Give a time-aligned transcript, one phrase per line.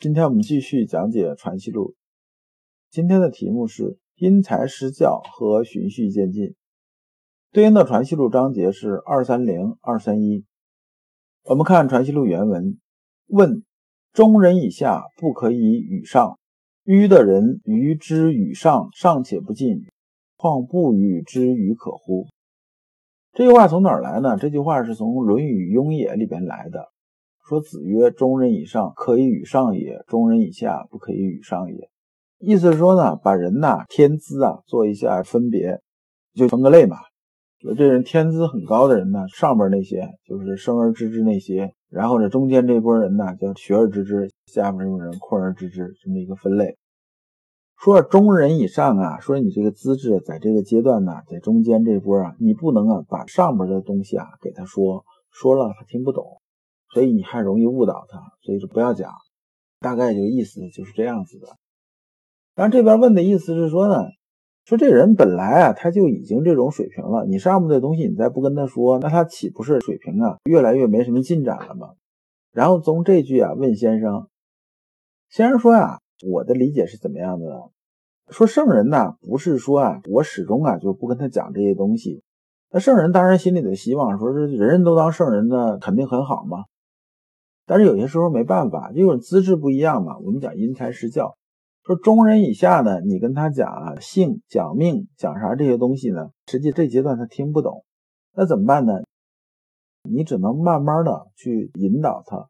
[0.00, 1.92] 今天我们继续讲解《传习录》。
[2.90, 6.54] 今天的题目是因材施教和循序渐进，
[7.52, 10.44] 对应的《传习录》章节是二三零二三一。
[11.44, 12.78] 我们看《传习录》原文：
[13.28, 13.62] 问
[14.12, 16.38] 中人以下不可以与上。
[16.82, 19.86] 愚的人愚之与上尚且不尽，
[20.36, 22.26] 况不与之与可乎？
[23.32, 24.36] 这句话从哪儿来呢？
[24.36, 26.92] 这句话是从《论语雍也》里边来的。
[27.46, 31.90] 说子曰：“中人以上可以与上也，中人以下不可以与上也。”
[32.40, 35.80] 意思是说呢，把人呐天资啊做一下分别，
[36.34, 36.96] 就分个类嘛。
[37.60, 41.74] 说这人天资很高的人呢，上边那些就是生而知之那些。
[41.90, 46.76] 然后呢，中间这波人呢叫学而知之，下面这种人困而知之，这么一个分类。
[47.78, 56.24] 说中人以上啊，说你这个资质在这个阶段呢，在中间这波啊，你不能啊把上边的东西啊给他说，说了他听不懂，
[56.94, 59.10] 所以你还容易误导他，所以就不要讲。
[59.80, 61.48] 大概就意思就是这样子的。
[62.54, 64.04] 然后这边问的意思是说呢，
[64.64, 71.90] 说这人本来啊他就已经这种水平了，你上面的东西你再不跟他说，那他岂不是水平啊越来越没什么进展了吗？
[72.52, 74.28] 然后从这句啊问先生，
[75.28, 77.56] 先生说呀，我的理解是怎么样的呢？
[78.30, 82.22] 说圣人呢，不是说啊，我始终啊就不跟他讲这些东西。
[82.70, 86.64] 那圣人当然心里的希望，说是人人都当圣人呢，肯定很好嘛。
[87.66, 90.18] 但是有些时候没办法，因为资质不一样嘛。
[90.18, 91.36] 我们讲因材施教，
[91.84, 97.84] 说中人以下呢，你跟他讲啊性、讲命、讲啥这些东西呢，实际这阶段他听不懂，
[98.34, 99.00] 那怎么办呢？
[100.06, 102.48] 你只能慢慢的去引导他，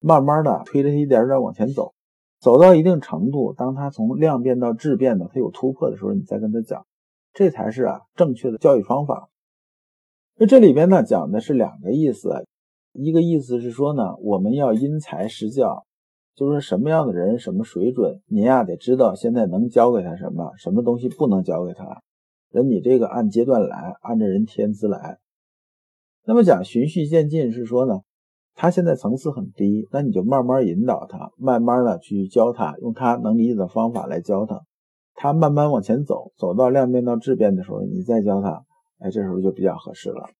[0.00, 1.94] 慢慢的推着他一点点往前走，
[2.40, 6.84] 走到一定程度，当他从量变到质变的，他有突破的时候，你再跟他讲，
[7.32, 9.28] 这才是啊正确的教育方法。
[10.36, 12.44] 那这里边呢讲的是两个意思，
[12.98, 15.84] 一个意思是说呢，我们要因材施教，
[16.34, 22.02] 就是什么样的人，什么水准，您呀得知道现在能教给他什么，什么东西不能教给他，
[22.50, 25.18] 人你这个按阶段来，按着人天资来。
[26.24, 28.00] 那么讲循序渐进是说呢，
[28.54, 34.62] 他现在层次很低，那你就慢慢引导他，慢慢的去教他，用他能理解的方法来教他，
[35.14, 38.64] 他慢慢往前走，走到量变到质变的时候，你再教他，
[39.00, 40.30] 哎，这时候就比较合适了。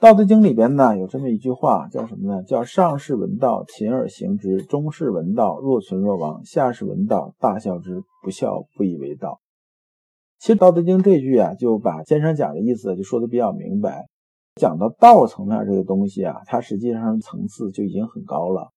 [0.00, 2.42] 道德经里边呢有这么一句话，叫什么呢？
[2.42, 9.42] 叫上士闻道，勤而行之；中士闻道，若存若亡；下士闻道，大笑之，不笑不以为道。
[10.38, 14.06] 其实道德经这句啊，就把先生讲的意思就说的比较明白。
[14.54, 18.70] 讲到道层面这个东西啊，它实际上层次就已经很高了。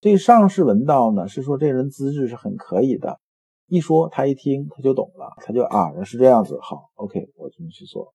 [0.00, 3.20] 这上士闻道呢，是说这人资质是很可以的，
[3.68, 8.14] 一说他一听他就懂了，他就啊是这样子，好，OK，我这么去做。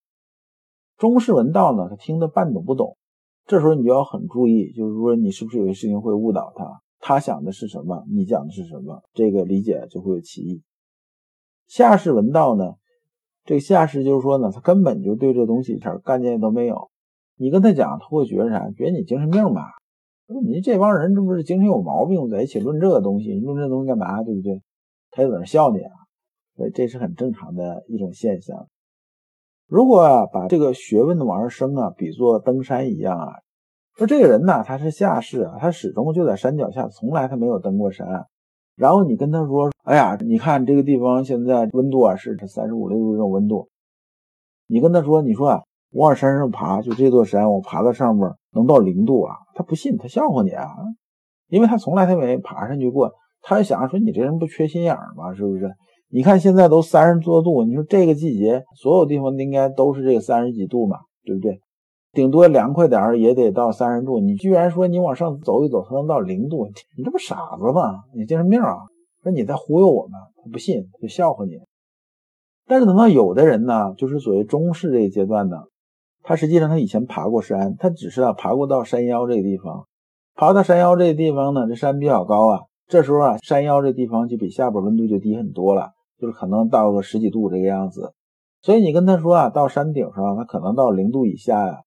[0.97, 2.97] 中士文道呢，他听得半懂不懂，
[3.45, 10.63] 这时候你就要很注意，就是说你是不是有些事情会误导他，他想的是什么，你讲的是什么，这个理解就会有歧义。
[11.67, 12.73] 下士文道呢？
[13.45, 16.89] 这个下士就是说呢，他根本就对这东西一点概念都没有。
[17.37, 18.69] 你跟他讲，他会觉得啥？
[18.71, 19.69] 觉得你精神病吧？
[20.25, 24.23] 说你这帮人这不是精神有毛病，在一起论这个东西，论这东西干嘛？
[24.23, 24.61] 对不对？
[25.11, 25.91] 他就在那笑你啊。
[26.55, 28.67] 所以这是很正常的一种现象。
[29.67, 33.33] 如果啊，把这个学问的往上升啊，比作登山一样啊，
[33.97, 38.27] 说这个人呢，他是下士啊，他始终就在山脚下，从来他没有登过山。
[38.77, 43.67] 然后你跟他说：“哎呀，你看这个地方现在温度啊是三十五六度这种温度。”
[44.67, 50.69] 你跟他说：“你说啊，我往山上爬，就这座山，我爬到上面能到零度啊？”他不信，他笑话你啊，
[51.49, 53.11] 因为他从来他没爬上去过。
[53.41, 55.33] 他就想说：“你这人不缺心眼吗？
[55.33, 55.73] 是不是？
[56.09, 61.59] 你看现在都三十多度，你说这个季节所有地方应该都是这个三十几度嘛，对不对？
[62.13, 64.19] 顶多凉快点也得到三十度。
[64.19, 66.67] 你居然说你往上走一走，它能到零度？
[66.97, 68.05] 你这不傻子吗？
[68.15, 68.75] 你精神病啊？
[69.21, 70.13] 说你在忽悠我们，
[70.43, 71.59] 他不信，就笑话你。
[72.65, 75.57] 但是等到有的人呢，就是所谓中式这个阶段呢，
[76.23, 79.85] 他实际上他以前爬过山，他只是啊爬过到山腰这个地方，
[80.35, 88.13] 爬到山腰这个地方呢，这山比较高啊，这时候啊山腰这地方就比下边温度就低很多了，就是可能到个十几度这个样子。
[88.61, 91.81] 所以你跟他说啊，到山顶上他可能到零度以下呀。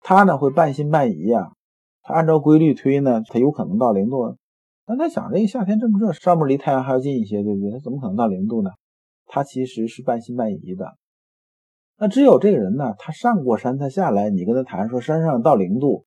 [0.00, 1.52] 他呢会半信半疑呀，
[2.02, 4.36] 他按照规律推呢，他有可能到零度，
[4.84, 7.72] 但他想，这个夏天这么热，上面离太阳还要近一些，对不对？
[7.72, 8.70] 他怎么可能到零度呢？
[9.26, 10.94] 他其实是半信半疑的。
[11.98, 16.04] 那只有这个人呢，他上过山，他下来，你跟他谈说山上到零度，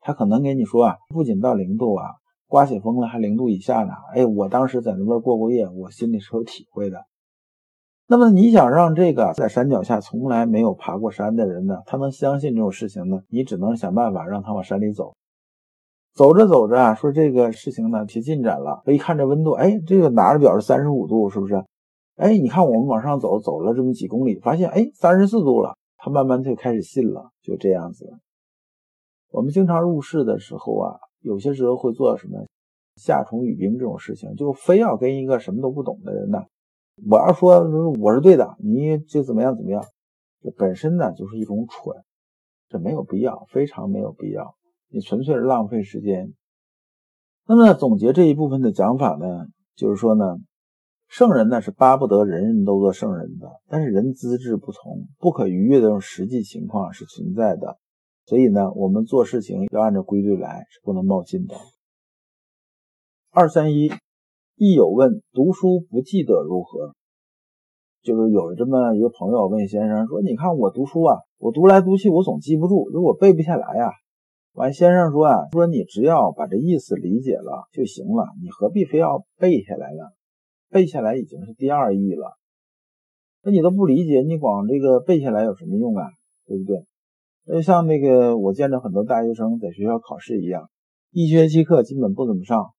[0.00, 2.06] 他可能给你说啊，不仅到零度啊，
[2.46, 3.92] 刮起风了还零度以下呢。
[4.14, 7.02] 哎，我当时在那边过过夜，我心里是有体会的。
[8.12, 13.22] 那么你想让这个在山脚下从来没有爬过山的人呢，他能相信这种事情呢？
[13.28, 15.14] 你只能想办法让他往山里走。
[16.12, 18.82] 走着走着啊，说这个事情呢提进展了。
[18.86, 21.64] 一看这温度，哎，这个拿着表是三十五度，是不是？
[22.16, 25.76] 哎，你看我们往上走，走了这么几公里，发现哎三十四度了。
[25.96, 28.12] 他慢慢就开始信了，就这样子。
[29.30, 32.44] 我们经常入室的时候啊，有些时候会做什么
[32.96, 36.42] 夏虫语冰这种事情，就非要跟一个什么都不懂的人呢。
[37.08, 37.60] 我要说
[38.00, 39.82] 我是对的，你就怎么样怎么样，
[40.42, 41.96] 这本身呢就是一种蠢，
[42.68, 44.54] 这没有必要，非常没有必要，
[44.88, 46.34] 你纯粹是浪费时间。
[47.46, 50.36] 那么总结这一部分的讲法呢，就是说呢，
[51.08, 57.78] 圣人呢是巴不得人人都做圣人的，但是人资质不同，不可逾越的这种实际情况是存在的，
[58.26, 61.54] 所以呢，我们做事情要按照规律来，是不能冒进的。
[63.30, 63.90] 二三一。
[64.62, 66.94] 亦有问读书不记得如何？
[68.02, 73.90] 就是有这么一个朋友问先生说：“你看我读书啊，我读来读去，我总记不住，就我背不下来呀。”
[74.52, 80.04] 完，先生说：“啊，说你只要把这意思理解了就行了，你何必非要背下来呢？
[80.68, 82.36] 背下来已经是第二义了。
[83.42, 86.04] 那你都不理解，你光这个背下来有什么用啊？
[86.44, 86.84] 对不对？
[87.46, 90.68] 就像那个我见着很多大学生在学校考试一样，
[91.12, 92.72] 一学期课基本不怎么上。”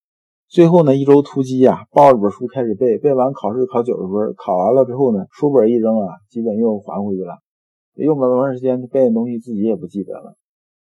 [0.52, 7.40] 最后呢，一周突击呀，抱着本书开始背，背完考试考九十分，考完了之后呢，书本一扔啊，基本又还回去了，
[7.96, 10.36] 用不了多长时间，背的东西自己也不记得了。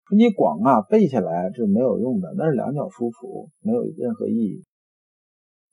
[0.08, 4.64] 说你光啊背下来这没有用的，那是两脚书谱，没有任何意义。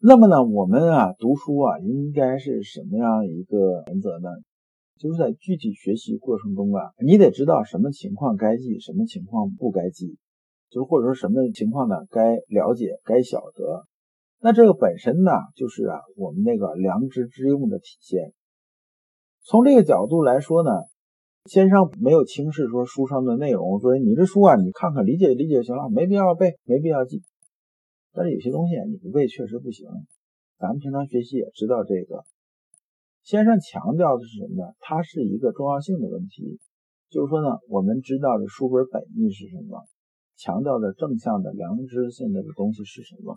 [0.00, 4.30] 那么呢，我们啊读书啊，应该是什么样一个原则呢？
[4.98, 10.16] 就是在具体学习过程中啊，你得知道什么情况该记，什么情况不该记。
[10.68, 11.96] 就或者说什么情况呢？
[12.10, 13.84] 该了解，该晓得。
[14.40, 18.32] 那这个本身呢，就是啊，我们那个良知之用的体现。
[19.44, 20.70] 从这个角度来说呢，
[21.44, 27.22] 先生没有轻视说书上的内容，说你这书啊，你看看理解理解就行了，没必要背，没必要记。
[28.12, 29.86] 但是有些东西你不背确实不行。
[30.58, 32.24] 咱们平常学习也知道这个。
[33.22, 34.72] 先生强调的是什么呢？
[34.80, 36.58] 它是一个重要性的问题，
[37.08, 39.84] 就是说呢，我们知道这书本本意是什么。
[40.36, 43.36] 强调的正向的良知性的东西是什么？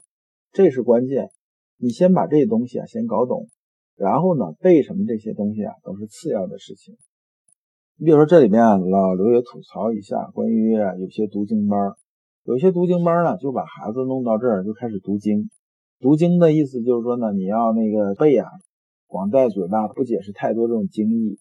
[0.51, 1.29] 这是关键。
[1.77, 3.47] 你先把这东西啊先搞懂，
[3.95, 6.97] 然后呢背什么这些东西啊都是次要的事情。
[7.95, 11.93] 你比如说这里面啊，老刘也吐槽一下关于有些读经班，
[12.43, 15.49] 有些读经班呢就把孩子弄到这儿就开始读经。
[15.99, 18.47] 读经的意思就是说呢，你要那个背啊，
[19.07, 21.39] 光带嘴巴不解释太多这种经义，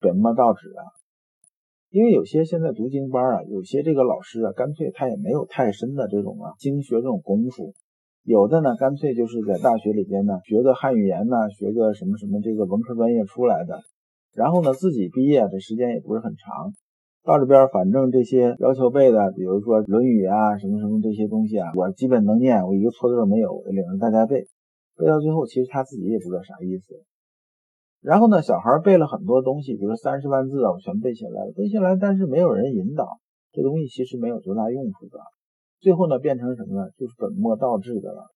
[0.00, 0.84] 本末倒置啊。
[1.94, 7.72] 因为有些现在读经班啊，有些这个老师啊，干脆他也没有太深的这种啊经学这种功夫，
[8.24, 13.78] 有的呢，干脆就是在大学里边呢学个汉语言呢，学个什么什么这个文科专业出来的，
[14.34, 16.74] 然后呢自己毕业的时间也不是很长，
[17.22, 24.44] 到这边反正这些要求背的，比如说《论语》啊，什么什么这些东西啊，我基本能念，我一个错字没有，领着大家背，
[24.96, 26.96] 背到最后其实他自己也不知道啥意思。
[28.04, 33.18] 然后呢，小孩背了很多东西，比如三十万字啊，我全背下来了，背下来，但是没有人引导，
[33.50, 35.18] 这东西其实没有多大用处的。
[35.80, 36.90] 最后呢，变成什么呢？
[36.98, 38.30] 就是本末倒置的了。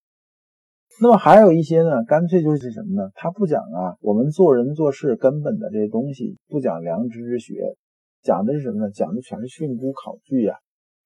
[1.02, 3.10] 那么还有一些呢，干脆就是什么呢？
[3.14, 7.76] 他不讲啊，我们做人做事根本的这些东西，不讲良知之学，
[8.22, 8.90] 讲的是什么呢？
[8.90, 10.54] 讲的全是训诂考据呀。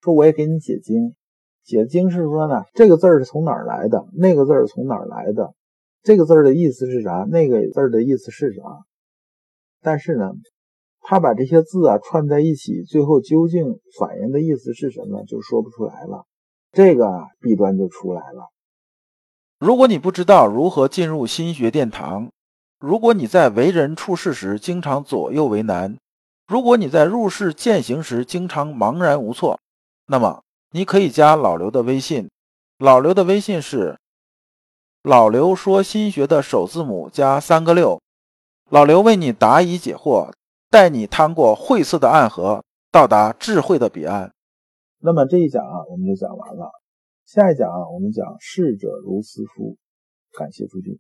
[0.00, 1.16] 说我也给你解经，
[1.64, 5.52] 解经是说呢，这个字是从哪儿来的，那个字儿从哪儿来的。
[6.02, 7.24] 这个字儿的意思是啥？
[7.30, 8.62] 那个字儿的意思是啥？
[9.80, 10.32] 但是呢，
[11.00, 16.26] 他把这些字啊串在一起，最后究竟反映的意思是什么，就说不出来了。
[16.72, 18.50] 这个弊端就出来了。
[19.60, 22.32] 如果你不知道如何进入心学殿堂，
[22.80, 25.96] 如果你在为人处事时经常左右为难，
[26.48, 29.60] 如果你在入世践行时经常茫然无措，
[30.08, 30.42] 那么
[30.72, 32.28] 你可以加老刘的微信。
[32.78, 33.96] 老刘的微信是。
[35.02, 38.00] 老刘说：“心学的首字母加三个六。”
[38.70, 40.32] 老刘为你答疑解惑，
[40.70, 44.32] 带你趟过晦涩的暗河，到达智慧的彼岸。
[45.00, 46.70] 那么这一讲啊，我们就讲完了。
[47.26, 49.76] 下一讲啊，我们讲“逝者如斯夫”。
[50.38, 50.96] 感谢诸君。